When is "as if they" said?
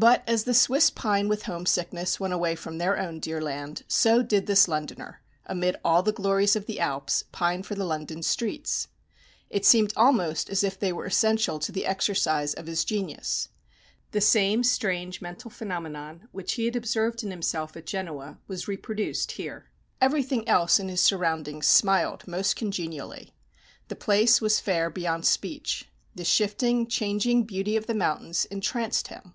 10.50-10.92